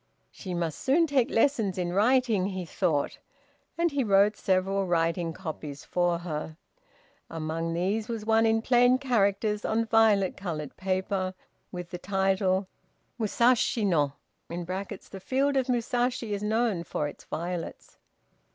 "She 0.31 0.55
must 0.55 0.79
soon 0.79 1.05
take 1.05 1.29
lessons 1.29 1.77
in 1.77 1.93
writing," 1.93 2.47
he 2.47 2.65
thought, 2.65 3.19
and 3.77 3.91
he 3.91 4.03
wrote 4.03 4.35
several 4.35 4.87
writing 4.87 5.31
copies 5.31 5.85
for 5.85 6.17
her. 6.17 6.57
Among 7.29 7.75
these 7.75 8.07
was 8.07 8.25
one 8.25 8.47
in 8.47 8.63
plain 8.63 8.97
characters 8.97 9.63
on 9.63 9.85
violet 9.85 10.35
colored 10.35 10.75
paper, 10.75 11.35
with 11.71 11.91
the 11.91 11.99
title, 11.99 12.67
"Musashi 13.19 13.85
no" 13.85 14.13
(The 14.49 15.21
field 15.23 15.55
of 15.55 15.69
Musashi 15.69 16.33
is 16.33 16.41
known 16.41 16.83
for 16.83 17.07
its 17.07 17.25
violets). 17.25 17.99